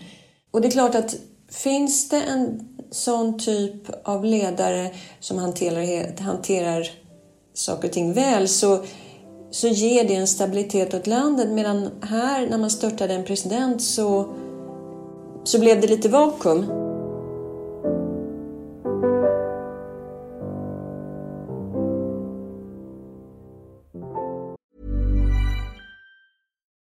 [0.50, 1.16] Och det är klart att
[1.50, 6.88] finns det en sån typ av ledare som hanterar, hanterar
[7.54, 8.84] saker och ting väl så,
[9.50, 11.48] så ger det en stabilitet åt landet.
[11.48, 14.34] Medan här, när man störtade en president så,
[15.46, 16.86] så blev det lite vakuum.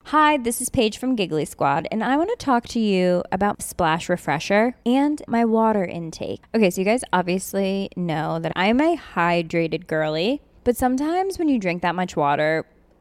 [0.06, 3.62] Hi, this is Paige from Giggly Squad, and I want to talk to you about
[3.62, 6.42] Splash Refresher and my water intake.
[6.56, 11.60] Okay, so you guys obviously know that I'm a hydrated girly, but sometimes when you
[11.60, 12.66] drink that much water,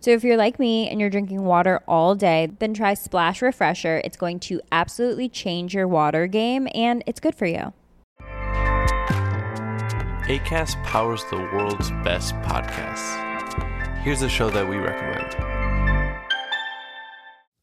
[0.00, 4.00] So if you're like me and you're drinking water all day, then try Splash Refresher.
[4.02, 7.74] It's going to absolutely change your water game and it's good for you.
[10.26, 13.26] ACAST powers the world's best podcasts.
[13.98, 15.49] Here's a show that we recommend.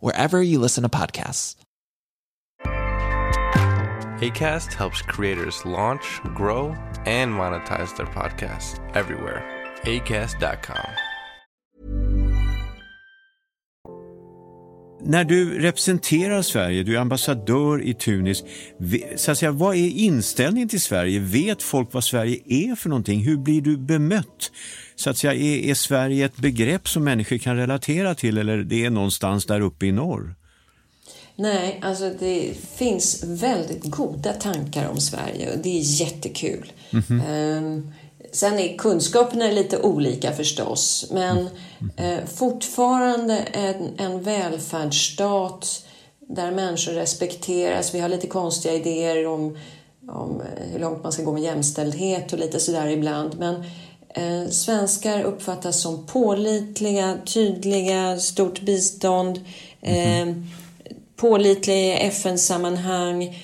[0.00, 1.56] wherever you listen to podcasts.
[4.20, 6.74] ACAST helps creators launch, grow,
[7.04, 9.44] and monetize their podcasts everywhere.
[9.84, 10.86] ACAST.com.
[15.08, 18.44] När du representerar Sverige, du är ambassadör i Tunis,
[19.16, 21.20] så att säga, vad är inställningen till Sverige?
[21.20, 23.20] Vet folk vad Sverige är för någonting?
[23.20, 24.52] Hur blir du bemött?
[24.96, 28.84] Så att säga, är, är Sverige ett begrepp som människor kan relatera till eller det
[28.84, 30.34] är någonstans där uppe i norr?
[31.36, 36.72] Nej, alltså det finns väldigt goda tankar om Sverige och det är jättekul.
[36.90, 37.58] Mm -hmm.
[37.58, 37.92] um,
[38.32, 41.48] sen är kunskaperna lite olika förstås, men mm
[41.96, 42.20] -hmm.
[42.20, 45.86] uh, fortfarande en, en välfärdsstat
[46.28, 47.94] där människor respekteras.
[47.94, 49.58] Vi har lite konstiga idéer om,
[50.08, 50.42] om
[50.72, 53.64] hur långt man ska gå med jämställdhet och lite sådär ibland, men
[54.16, 59.40] Eh, svenskar uppfattas som pålitliga, tydliga, stort bistånd,
[59.80, 60.26] eh,
[61.16, 63.42] pålitliga i FN-sammanhang.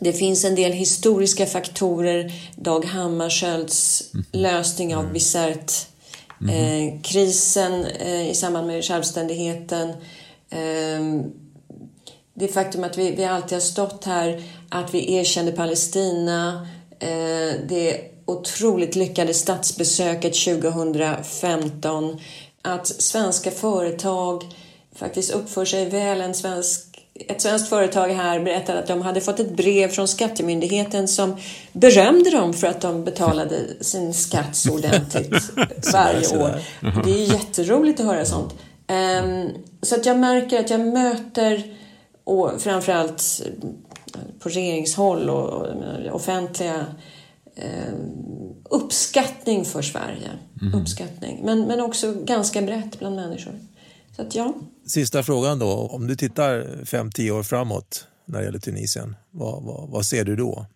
[0.00, 2.32] Det finns en del historiska faktorer.
[2.56, 4.24] Dag Hammarskjölds mm-hmm.
[4.32, 8.00] lösning av Bizert-krisen mm-hmm.
[8.00, 9.88] eh, eh, i samband med självständigheten.
[10.50, 11.22] Eh,
[12.34, 16.68] det faktum att vi, vi alltid har stått här, att vi erkände Palestina.
[16.98, 22.20] Eh, det otroligt lyckade statsbesöket 2015.
[22.62, 24.44] Att svenska företag
[24.94, 26.20] faktiskt uppför sig väl.
[26.20, 26.82] En svensk,
[27.28, 31.36] ett svenskt företag här berättade att de hade fått ett brev från Skattemyndigheten som
[31.72, 35.52] berömde dem för att de betalade sin skatt så ordentligt
[35.92, 36.60] varje år.
[37.04, 38.54] Det är jätteroligt att höra sånt.
[38.88, 39.50] Um,
[39.82, 41.76] så att jag märker att jag möter,
[42.24, 43.42] och framförallt
[44.38, 45.66] på regeringshåll och
[46.12, 46.86] offentliga
[47.56, 47.94] eh,
[48.70, 50.30] uppskattning för Sverige.
[50.60, 50.80] Mm.
[50.80, 51.40] Uppskattning.
[51.44, 53.58] Men, men också ganska brett bland människor.
[54.16, 54.54] Så att, ja.
[54.86, 55.72] Sista frågan då.
[55.72, 60.36] Om du tittar 5-10 år framåt när det gäller Tunisien, vad, vad, vad ser du
[60.36, 60.66] då?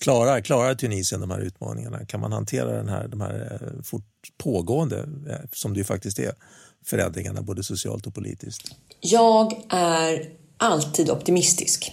[0.00, 2.06] Klarar, klarar Tunisien de här utmaningarna?
[2.06, 4.04] Kan man hantera den här, de här eh, fort
[4.38, 4.98] pågående,
[5.28, 6.32] eh, som det ju faktiskt är,
[6.84, 8.62] förändringarna både socialt och politiskt?
[9.00, 11.92] Jag är alltid optimistisk.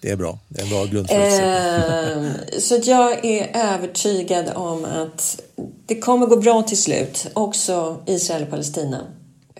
[0.00, 0.38] Det är bra.
[0.48, 2.24] Det är en bra grundförutsättning.
[2.24, 5.40] Eh, så jag är övertygad om att
[5.86, 9.06] det kommer gå bra till slut, också Israel och Palestina.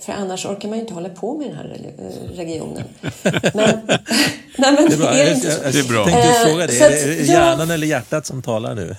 [0.01, 2.85] För annars orkar man ju inte hålla på med den här eh, regionen.
[3.23, 3.55] Men,
[4.59, 5.09] nej, men det är bra.
[5.09, 6.05] Är det, jag, det är bra.
[6.05, 7.75] tänkte uh, fråga dig, är det hjärnan jag...
[7.75, 8.97] eller hjärtat som talar nu?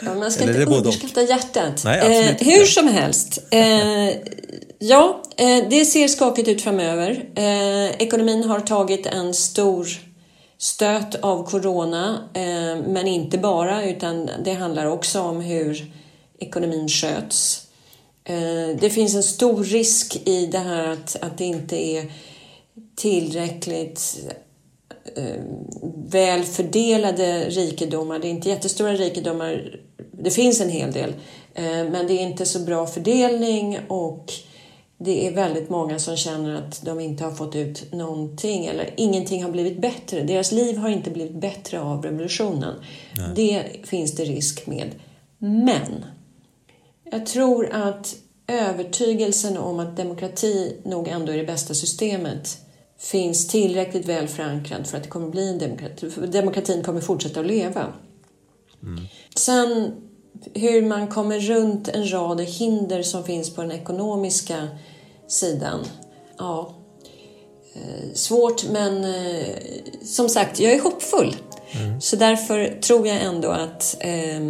[0.00, 1.82] ja, man ska eller inte underskatta hjärtat.
[1.84, 3.38] Nej, eh, hur som helst.
[3.50, 3.60] Eh,
[4.82, 7.30] Ja, eh, det ser skakigt ut framöver.
[7.34, 9.88] Eh, ekonomin har tagit en stor
[10.58, 15.92] stöt av corona, eh, men inte bara, utan det handlar också om hur
[16.38, 17.66] ekonomin sköts.
[18.80, 22.12] Det finns en stor risk i det här att, att det inte är
[22.96, 24.18] tillräckligt
[26.10, 28.18] väl fördelade rikedomar.
[28.18, 29.80] Det är inte jättestora rikedomar.
[30.12, 31.12] Det finns en hel del,
[31.90, 34.32] men det är inte så bra fördelning och
[35.02, 39.44] det är väldigt många som känner att de inte har fått ut någonting eller ingenting
[39.44, 40.22] har blivit bättre.
[40.22, 42.74] Deras liv har inte blivit bättre av revolutionen.
[43.16, 43.28] Nej.
[43.34, 44.90] Det finns det risk med.
[45.38, 46.04] Men
[47.04, 52.58] jag tror att övertygelsen om att demokrati nog ändå är det bästa systemet
[52.98, 56.10] finns tillräckligt väl förankrad för att det kommer bli en demokrati.
[56.26, 57.92] Demokratin kommer fortsätta att leva.
[58.82, 59.04] Mm.
[59.36, 59.92] Sen
[60.54, 64.68] hur man kommer runt en rad hinder som finns på den ekonomiska
[65.30, 65.84] sidan.
[66.38, 66.74] Ja,
[67.74, 69.46] eh, svårt men eh,
[70.04, 71.36] som sagt, jag är hoppfull.
[71.72, 72.00] Mm.
[72.00, 74.40] Så därför tror jag ändå att eh,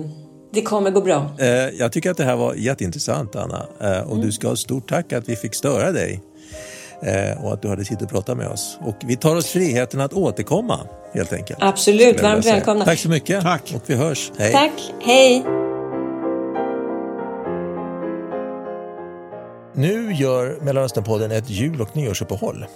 [0.53, 1.31] det kommer gå bra.
[1.39, 3.67] Eh, jag tycker att det här var jätteintressant Anna
[4.05, 4.21] och mm.
[4.21, 6.23] du ska ha stort tack att vi fick störa dig
[7.43, 8.79] och att du hade tid att prata med oss.
[8.81, 10.81] Och vi tar oss friheten att återkomma
[11.15, 11.59] helt enkelt.
[11.63, 12.85] Absolut, varmt välkomna.
[12.85, 13.43] Tack så mycket.
[13.43, 13.73] Tack.
[13.77, 14.33] Och vi hörs.
[14.39, 14.53] Hej.
[14.53, 15.60] Tack, hej.
[19.75, 22.67] Nu gör Mellanösternpodden ett jul och nyårsuppehåll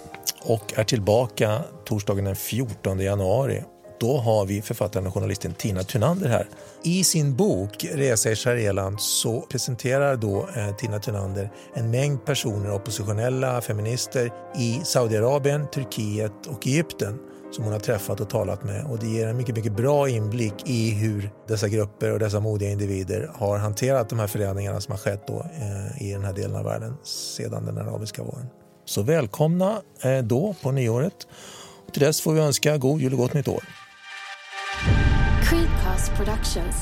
[0.41, 3.63] och är tillbaka torsdagen den 14 januari.
[3.99, 6.47] Då har vi författaren och journalisten Tina Thunander här.
[6.83, 12.71] I sin bok Resa i Sharialand så presenterar då eh, Tina Thunander en mängd personer,
[12.73, 17.19] oppositionella, feminister i Saudiarabien, Turkiet och Egypten
[17.55, 20.53] som hon har träffat och talat med och det ger en mycket, mycket bra inblick
[20.65, 24.97] i hur dessa grupper och dessa modiga individer har hanterat de här förändringarna som har
[24.97, 28.47] skett då, eh, i den här delen av världen sedan den arabiska våren.
[28.85, 31.27] Så välkomna eh, då på nyåret.
[31.87, 33.63] Och till dess får vi önska god jul och gott nytt år.
[35.43, 36.75] Creedcast Productions